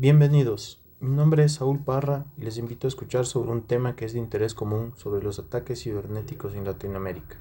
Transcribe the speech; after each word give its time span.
Bienvenidos, 0.00 0.80
mi 1.00 1.10
nombre 1.10 1.42
es 1.42 1.54
Saúl 1.54 1.82
Parra 1.82 2.24
y 2.36 2.42
les 2.42 2.56
invito 2.56 2.86
a 2.86 2.88
escuchar 2.88 3.26
sobre 3.26 3.50
un 3.50 3.62
tema 3.62 3.96
que 3.96 4.04
es 4.04 4.12
de 4.12 4.20
interés 4.20 4.54
común 4.54 4.92
sobre 4.94 5.24
los 5.24 5.40
ataques 5.40 5.82
cibernéticos 5.82 6.54
en 6.54 6.64
Latinoamérica, 6.64 7.38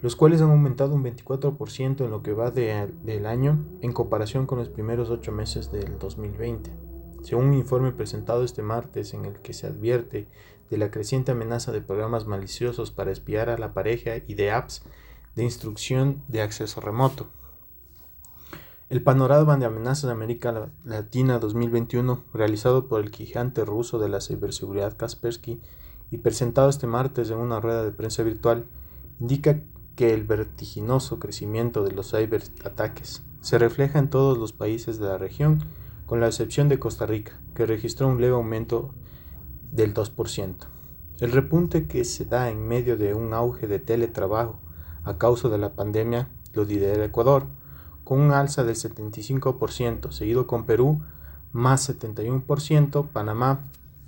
los 0.00 0.16
cuales 0.16 0.40
han 0.40 0.48
aumentado 0.48 0.94
un 0.94 1.04
24% 1.04 2.06
en 2.06 2.10
lo 2.10 2.22
que 2.22 2.32
va 2.32 2.52
del 2.52 3.26
año 3.26 3.62
en 3.82 3.92
comparación 3.92 4.46
con 4.46 4.56
los 4.56 4.70
primeros 4.70 5.10
ocho 5.10 5.30
meses 5.30 5.70
del 5.70 5.98
2020, 5.98 6.70
según 7.20 7.48
un 7.48 7.54
informe 7.54 7.92
presentado 7.92 8.42
este 8.42 8.62
martes 8.62 9.12
en 9.12 9.26
el 9.26 9.34
que 9.40 9.52
se 9.52 9.66
advierte 9.66 10.28
de 10.70 10.78
la 10.78 10.90
creciente 10.90 11.32
amenaza 11.32 11.70
de 11.70 11.82
programas 11.82 12.26
maliciosos 12.26 12.90
para 12.90 13.12
espiar 13.12 13.50
a 13.50 13.58
la 13.58 13.74
pareja 13.74 14.12
y 14.26 14.36
de 14.36 14.52
apps 14.52 14.84
de 15.34 15.44
instrucción 15.44 16.22
de 16.28 16.40
acceso 16.40 16.80
remoto. 16.80 17.28
El 18.88 19.02
panorama 19.02 19.56
de 19.56 19.64
amenazas 19.64 20.04
de 20.04 20.12
América 20.12 20.70
Latina 20.84 21.40
2021, 21.40 22.22
realizado 22.32 22.86
por 22.86 23.00
el 23.00 23.10
gigante 23.10 23.64
ruso 23.64 23.98
de 23.98 24.08
la 24.08 24.20
ciberseguridad 24.20 24.96
Kaspersky 24.96 25.60
y 26.12 26.18
presentado 26.18 26.68
este 26.68 26.86
martes 26.86 27.30
en 27.30 27.38
una 27.38 27.58
rueda 27.58 27.82
de 27.82 27.90
prensa 27.90 28.22
virtual, 28.22 28.66
indica 29.18 29.60
que 29.96 30.14
el 30.14 30.22
vertiginoso 30.22 31.18
crecimiento 31.18 31.82
de 31.82 31.90
los 31.90 32.12
ciberataques 32.12 33.24
se 33.40 33.58
refleja 33.58 33.98
en 33.98 34.08
todos 34.08 34.38
los 34.38 34.52
países 34.52 35.00
de 35.00 35.06
la 35.06 35.18
región, 35.18 35.64
con 36.06 36.20
la 36.20 36.28
excepción 36.28 36.68
de 36.68 36.78
Costa 36.78 37.06
Rica, 37.06 37.40
que 37.56 37.66
registró 37.66 38.06
un 38.06 38.20
leve 38.20 38.34
aumento 38.34 38.94
del 39.72 39.94
2%. 39.94 40.54
El 41.18 41.32
repunte 41.32 41.88
que 41.88 42.04
se 42.04 42.24
da 42.24 42.50
en 42.50 42.68
medio 42.68 42.96
de 42.96 43.14
un 43.14 43.34
auge 43.34 43.66
de 43.66 43.80
teletrabajo 43.80 44.60
a 45.02 45.18
causa 45.18 45.48
de 45.48 45.58
la 45.58 45.74
pandemia 45.74 46.28
lo 46.52 46.62
lidera 46.62 47.04
Ecuador, 47.04 47.48
con 48.06 48.20
un 48.20 48.30
alza 48.30 48.62
del 48.62 48.76
75%, 48.76 50.12
seguido 50.12 50.46
con 50.46 50.64
Perú 50.64 51.02
más 51.50 51.90
71%, 51.90 53.08
Panamá 53.08 53.64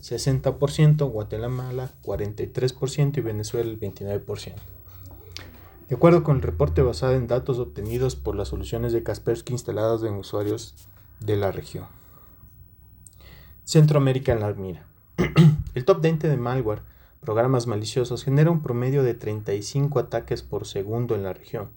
60%, 0.00 1.10
Guatemala 1.10 1.90
43% 2.02 3.18
y 3.18 3.20
Venezuela 3.20 3.68
el 3.70 3.78
29%. 3.78 4.54
De 5.90 5.94
acuerdo 5.94 6.24
con 6.24 6.36
el 6.36 6.42
reporte 6.42 6.80
basado 6.80 7.12
en 7.12 7.26
datos 7.26 7.58
obtenidos 7.58 8.16
por 8.16 8.34
las 8.34 8.48
soluciones 8.48 8.94
de 8.94 9.02
Kaspersky 9.02 9.52
instaladas 9.52 10.02
en 10.04 10.14
usuarios 10.14 10.74
de 11.20 11.36
la 11.36 11.52
región. 11.52 11.84
Centroamérica 13.64 14.32
en 14.32 14.40
la 14.40 14.54
mira. 14.54 14.86
el 15.74 15.84
top 15.84 16.00
20 16.00 16.30
de 16.30 16.38
malware 16.38 16.80
programas 17.20 17.66
maliciosos 17.66 18.24
genera 18.24 18.50
un 18.50 18.62
promedio 18.62 19.02
de 19.02 19.12
35 19.12 19.98
ataques 19.98 20.42
por 20.42 20.66
segundo 20.66 21.14
en 21.14 21.24
la 21.24 21.34
región, 21.34 21.68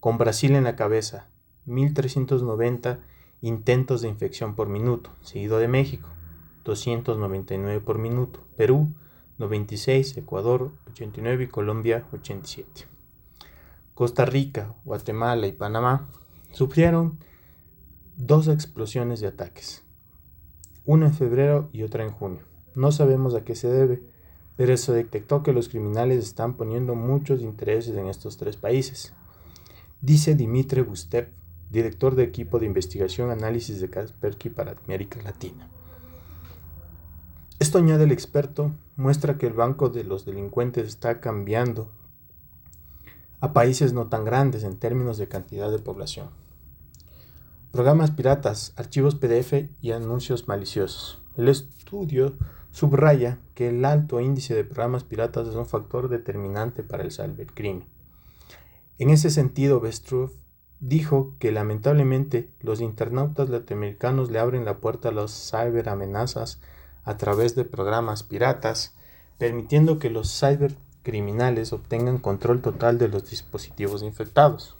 con 0.00 0.18
Brasil 0.18 0.56
en 0.56 0.64
la 0.64 0.74
cabeza, 0.74 1.28
1.390 1.66 3.00
intentos 3.40 4.02
de 4.02 4.08
infección 4.08 4.54
por 4.54 4.68
minuto, 4.68 5.10
seguido 5.20 5.58
de 5.58 5.68
México, 5.68 6.08
299 6.64 7.80
por 7.80 7.98
minuto, 7.98 8.44
Perú, 8.56 8.94
96, 9.38 10.16
Ecuador, 10.16 10.72
89 10.88 11.44
y 11.44 11.48
Colombia, 11.48 12.06
87. 12.12 12.86
Costa 13.94 14.24
Rica, 14.24 14.74
Guatemala 14.84 15.46
y 15.46 15.52
Panamá 15.52 16.08
sufrieron 16.52 17.18
dos 18.16 18.48
explosiones 18.48 19.20
de 19.20 19.28
ataques, 19.28 19.84
una 20.84 21.06
en 21.06 21.14
febrero 21.14 21.68
y 21.72 21.82
otra 21.82 22.04
en 22.04 22.10
junio. 22.10 22.42
No 22.74 22.92
sabemos 22.92 23.34
a 23.34 23.44
qué 23.44 23.54
se 23.54 23.68
debe, 23.68 24.02
pero 24.56 24.76
se 24.76 24.92
detectó 24.92 25.42
que 25.42 25.52
los 25.52 25.68
criminales 25.68 26.24
están 26.24 26.56
poniendo 26.56 26.94
muchos 26.94 27.42
intereses 27.42 27.96
en 27.96 28.06
estos 28.08 28.36
tres 28.38 28.56
países. 28.56 29.14
Dice 30.00 30.34
Dimitri 30.34 30.82
Bustev, 30.82 31.28
director 31.70 32.14
de 32.14 32.24
equipo 32.24 32.58
de 32.58 32.66
investigación 32.66 33.30
análisis 33.30 33.80
de 33.80 33.90
Kaspersky 33.90 34.50
para 34.50 34.76
América 34.84 35.20
Latina. 35.22 35.68
Esto 37.58 37.78
añade 37.78 38.04
el 38.04 38.12
experto, 38.12 38.72
muestra 38.96 39.38
que 39.38 39.46
el 39.46 39.54
banco 39.54 39.88
de 39.88 40.04
los 40.04 40.24
delincuentes 40.24 40.86
está 40.86 41.20
cambiando 41.20 41.90
a 43.40 43.52
países 43.52 43.92
no 43.92 44.08
tan 44.08 44.24
grandes 44.24 44.62
en 44.64 44.76
términos 44.78 45.18
de 45.18 45.28
cantidad 45.28 45.70
de 45.70 45.78
población. 45.78 46.28
Programas 47.72 48.10
piratas, 48.10 48.72
archivos 48.76 49.14
PDF 49.14 49.68
y 49.80 49.92
anuncios 49.92 50.48
maliciosos. 50.48 51.20
El 51.36 51.48
estudio 51.48 52.36
subraya 52.70 53.38
que 53.54 53.68
el 53.68 53.84
alto 53.84 54.20
índice 54.20 54.54
de 54.54 54.64
programas 54.64 55.04
piratas 55.04 55.48
es 55.48 55.54
un 55.54 55.66
factor 55.66 56.08
determinante 56.08 56.82
para 56.82 57.04
el 57.04 57.12
cybercrimen. 57.12 57.86
En 58.98 59.10
ese 59.10 59.30
sentido, 59.30 59.80
dijo 60.80 61.34
que 61.38 61.52
lamentablemente 61.52 62.50
los 62.60 62.80
internautas 62.80 63.48
latinoamericanos 63.48 64.30
le 64.30 64.38
abren 64.38 64.64
la 64.64 64.78
puerta 64.78 65.08
a 65.08 65.12
las 65.12 65.50
ciberamenazas 65.50 66.60
a 67.04 67.16
través 67.16 67.54
de 67.54 67.64
programas 67.64 68.22
piratas, 68.22 68.94
permitiendo 69.38 69.98
que 69.98 70.10
los 70.10 70.28
cibercriminales 70.38 71.72
obtengan 71.72 72.18
control 72.18 72.62
total 72.62 72.98
de 72.98 73.08
los 73.08 73.30
dispositivos 73.30 74.02
infectados. 74.02 74.76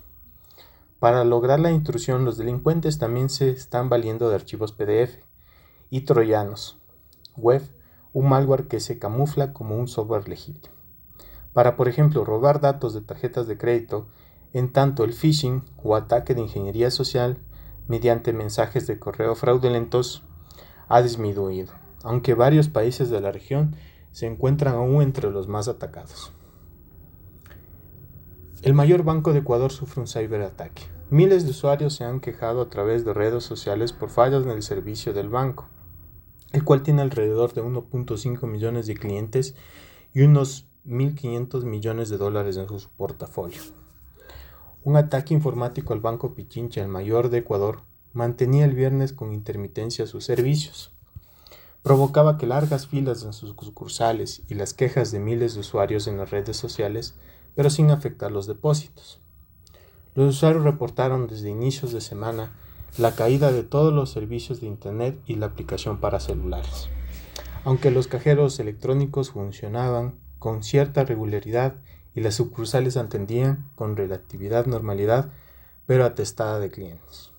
Para 0.98 1.24
lograr 1.24 1.60
la 1.60 1.70
intrusión, 1.70 2.24
los 2.24 2.36
delincuentes 2.36 2.98
también 2.98 3.28
se 3.28 3.50
están 3.50 3.88
valiendo 3.88 4.28
de 4.28 4.34
archivos 4.34 4.72
PDF 4.72 5.18
y 5.90 6.02
troyanos, 6.02 6.78
web 7.36 7.62
un 8.12 8.28
malware 8.30 8.66
que 8.66 8.80
se 8.80 8.98
camufla 8.98 9.52
como 9.52 9.76
un 9.76 9.88
software 9.88 10.26
legítimo. 10.26 10.74
Para, 11.52 11.76
por 11.76 11.86
ejemplo, 11.86 12.24
robar 12.24 12.60
datos 12.60 12.94
de 12.94 13.02
tarjetas 13.02 13.46
de 13.46 13.58
crédito, 13.58 14.08
en 14.59 14.72
tanto 14.72 15.05
el 15.05 15.12
phishing 15.12 15.62
o 15.83 15.97
ataque 15.97 16.34
de 16.34 16.43
ingeniería 16.43 16.91
social 16.91 17.39
mediante 17.89 18.33
mensajes 18.33 18.87
de 18.87 18.99
correo 18.99 19.34
fraudulentos 19.34 20.22
ha 20.89 21.03
disminuido, 21.03 21.72
aunque 22.03 22.34
varios 22.34 22.69
países 22.69 23.11
de 23.11 23.21
la 23.21 23.33
región 23.33 23.77
se 24.12 24.27
encuentran 24.27 24.75
aún 24.75 25.03
entre 25.03 25.31
los 25.31 25.49
más 25.49 25.69
atacados. 25.69 26.33
El 28.62 28.75
mayor 28.75 29.05
banco 29.05 29.33
de 29.33 29.41
Ecuador 29.41 29.71
sufre 29.71 30.00
un 30.00 30.06
ciberataque. 30.06 30.83
Miles 31.11 31.44
de 31.44 31.50
usuarios 31.50 31.94
se 31.94 32.05
han 32.05 32.21
quejado 32.21 32.62
a 32.62 32.71
través 32.71 33.05
de 33.05 33.15
redes 33.15 33.44
sociales 33.44 33.93
por 33.93 34.09
fallas 34.11 34.43
en 34.44 34.50
el 34.50 34.62
servicio 34.62 35.12
del 35.12 35.28
banco 35.28 35.69
el 36.53 36.65
cual 36.65 36.83
tiene 36.83 37.03
alrededor 37.03 37.53
de 37.53 37.62
1.5 37.62 38.47
millones 38.47 38.87
de 38.87 38.94
clientes 38.94 39.55
y 40.15 40.23
unos 40.23 40.67
1.500 40.87 41.65
millones 41.65 42.09
de 42.09 42.17
dólares 42.17 42.56
en 42.56 42.67
su 42.67 42.88
portafolio. 42.97 43.61
Un 44.86 44.97
ataque 44.97 45.34
informático 45.34 45.94
al 45.94 46.00
Banco 46.00 46.36
Pichincha, 46.36 46.80
el 46.80 46.86
mayor 46.86 47.28
de 47.28 47.38
Ecuador, 47.38 47.80
mantenía 48.12 48.64
el 48.64 48.72
viernes 48.72 49.12
con 49.12 49.32
intermitencia 49.32 50.06
sus 50.06 50.24
servicios. 50.24 50.92
Provocaba 51.82 52.38
que 52.38 52.47
largas 52.47 52.86
filas 52.86 53.25
en 53.25 53.32
sus 53.32 53.50
sucursales 53.50 54.42
y 54.46 54.54
las 54.54 54.75
quejas 54.75 55.10
de 55.10 55.19
miles 55.19 55.54
de 55.54 55.60
usuarios 55.62 56.06
en 56.06 56.19
las 56.19 56.30
redes 56.30 56.56
sociales, 56.56 57.16
pero 57.56 57.69
sin 57.69 57.91
afectar 57.91 58.30
los 58.30 58.46
depósitos. 58.46 59.20
Los 60.14 60.36
usuarios 60.36 60.62
reportaron 60.62 61.26
desde 61.26 61.50
inicios 61.50 61.91
de 61.92 62.00
semana 62.00 62.52
la 62.96 63.16
caída 63.16 63.50
de 63.50 63.64
todos 63.64 63.92
los 63.92 64.12
servicios 64.12 64.60
de 64.60 64.69
Internet 64.69 65.20
y 65.26 65.34
la 65.34 65.46
aplicación 65.46 65.98
para 65.98 66.20
celulares. 66.20 66.88
Aunque 67.64 67.91
los 67.91 68.06
cajeros 68.06 68.60
electrónicos 68.60 69.32
funcionaban 69.32 70.14
con 70.38 70.62
cierta 70.62 71.02
regularidad 71.02 71.75
y 72.16 72.21
las 72.22 72.34
sucursales 72.34 72.97
atendían 72.97 73.71
con 73.75 73.94
relatividad 73.94 74.65
normalidad, 74.66 75.31
pero 75.84 76.04
atestada 76.04 76.59
de 76.59 76.71
clientes. 76.71 77.31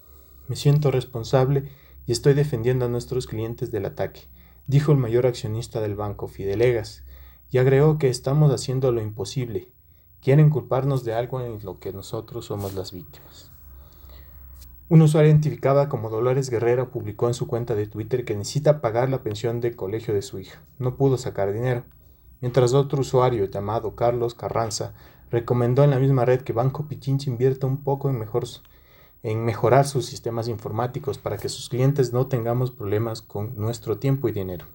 Me 0.47 0.55
siento 0.55 0.91
responsable 0.91 1.71
y 2.05 2.11
estoy 2.11 2.35
defendiendo 2.35 2.85
a 2.85 2.87
nuestros 2.87 3.25
clientes 3.25 3.71
del 3.71 3.85
ataque, 3.85 4.21
dijo 4.67 4.91
el 4.91 4.99
mayor 4.99 5.25
accionista 5.25 5.81
del 5.81 5.95
banco, 5.95 6.27
Fidelegas, 6.27 7.03
y 7.49 7.57
agregó 7.57 7.97
que 7.97 8.09
estamos 8.09 8.53
haciendo 8.53 8.91
lo 8.91 9.01
imposible. 9.01 9.71
Quieren 10.21 10.51
culparnos 10.51 11.03
de 11.03 11.15
algo 11.15 11.41
en 11.41 11.59
lo 11.63 11.79
que 11.79 11.91
nosotros 11.91 12.45
somos 12.45 12.75
las 12.75 12.91
víctimas. 12.91 13.51
Un 14.89 15.01
usuario 15.01 15.31
identificada 15.31 15.89
como 15.89 16.11
Dolores 16.11 16.51
Guerrero 16.51 16.91
publicó 16.91 17.27
en 17.27 17.33
su 17.33 17.47
cuenta 17.47 17.73
de 17.73 17.87
Twitter 17.87 18.25
que 18.25 18.35
necesita 18.35 18.79
pagar 18.79 19.09
la 19.09 19.23
pensión 19.23 19.59
de 19.59 19.75
colegio 19.75 20.13
de 20.13 20.21
su 20.21 20.37
hija. 20.39 20.61
No 20.77 20.97
pudo 20.97 21.17
sacar 21.17 21.51
dinero. 21.51 21.83
Mientras 22.41 22.73
otro 22.73 23.01
usuario 23.01 23.45
llamado 23.45 23.95
Carlos 23.95 24.35
Carranza 24.35 24.93
recomendó 25.31 25.83
en 25.83 25.89
la 25.89 25.99
misma 25.99 26.25
red 26.25 26.41
que 26.41 26.53
Banco 26.53 26.87
Pichincha 26.87 27.29
invierta 27.29 27.67
un 27.67 27.83
poco 27.83 28.09
en, 28.09 29.45
mejorar 29.45 29.87
sus 29.87 30.05
sistemas 30.05 30.47
informáticos 30.47 31.17
para 31.17 31.37
que 31.37 31.49
sus 31.49 31.69
clientes 31.69 32.13
no 32.13 32.27
tengamos 32.27 32.71
problemas 32.71 33.21
con 33.21 33.55
nuestro 33.55 33.97
tiempo 33.97 34.29
y 34.29 34.31
dinero. 34.31 34.65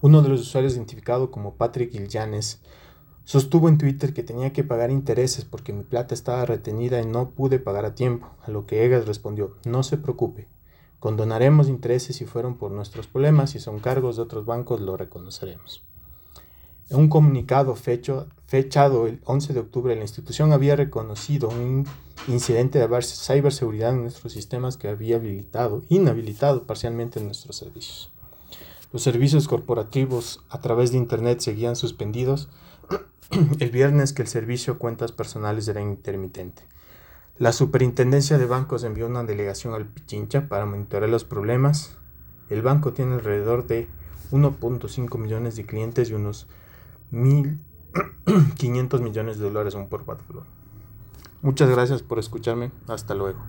Uno 0.00 0.22
de 0.22 0.28
los 0.28 0.40
usuarios 0.40 0.74
identificado 0.74 1.30
como 1.30 1.54
Patrick 1.54 1.94
Illanes 1.94 2.60
Sostuvo 3.24 3.70
en 3.70 3.78
Twitter 3.78 4.12
que 4.12 4.22
tenía 4.22 4.52
que 4.52 4.64
pagar 4.64 4.90
intereses 4.90 5.46
porque 5.46 5.72
mi 5.72 5.82
plata 5.82 6.12
estaba 6.12 6.44
retenida 6.44 7.00
y 7.00 7.06
no 7.06 7.30
pude 7.30 7.58
pagar 7.58 7.86
a 7.86 7.94
tiempo, 7.94 8.28
a 8.42 8.50
lo 8.50 8.66
que 8.66 8.84
Egas 8.84 9.06
respondió, 9.06 9.56
no 9.64 9.82
se 9.82 9.96
preocupe, 9.96 10.46
condonaremos 11.00 11.70
intereses 11.70 12.16
si 12.16 12.26
fueron 12.26 12.58
por 12.58 12.70
nuestros 12.70 13.06
problemas, 13.06 13.50
si 13.50 13.60
son 13.60 13.78
cargos 13.78 14.16
de 14.16 14.22
otros 14.22 14.44
bancos 14.44 14.82
lo 14.82 14.98
reconoceremos. 14.98 15.86
En 16.90 16.98
un 16.98 17.08
comunicado 17.08 17.74
fecho, 17.76 18.28
fechado 18.46 19.06
el 19.06 19.20
11 19.24 19.54
de 19.54 19.60
octubre, 19.60 19.96
la 19.96 20.02
institución 20.02 20.52
había 20.52 20.76
reconocido 20.76 21.48
un 21.48 21.86
incidente 22.28 22.78
de 22.78 23.02
ciberseguridad 23.02 23.94
en 23.94 24.02
nuestros 24.02 24.32
sistemas 24.32 24.76
que 24.76 24.88
había 24.88 25.16
habilitado, 25.16 25.82
inhabilitado 25.88 26.64
parcialmente 26.64 27.20
nuestros 27.20 27.56
servicios. 27.56 28.10
Los 28.92 29.02
servicios 29.02 29.48
corporativos 29.48 30.44
a 30.50 30.60
través 30.60 30.92
de 30.92 30.98
Internet 30.98 31.40
seguían 31.40 31.74
suspendidos 31.74 32.48
el 33.58 33.70
viernes 33.70 34.12
que 34.12 34.22
el 34.22 34.28
servicio 34.28 34.78
cuentas 34.78 35.10
personales 35.10 35.66
era 35.68 35.80
intermitente. 35.80 36.62
La 37.38 37.52
superintendencia 37.52 38.38
de 38.38 38.46
bancos 38.46 38.84
envió 38.84 39.06
una 39.06 39.24
delegación 39.24 39.74
al 39.74 39.86
Pichincha 39.86 40.48
para 40.48 40.66
monitorear 40.66 41.10
los 41.10 41.24
problemas. 41.24 41.96
El 42.50 42.62
banco 42.62 42.92
tiene 42.92 43.14
alrededor 43.14 43.66
de 43.66 43.88
1.5 44.30 45.18
millones 45.18 45.56
de 45.56 45.66
clientes 45.66 46.10
y 46.10 46.14
unos 46.14 46.46
1.500 47.12 49.00
millones 49.00 49.38
de 49.38 49.44
dólares 49.44 49.74
un 49.74 49.88
por 49.88 50.04
valor. 50.04 50.46
Muchas 51.42 51.68
gracias 51.68 52.02
por 52.02 52.18
escucharme. 52.18 52.72
Hasta 52.88 53.14
luego. 53.14 53.40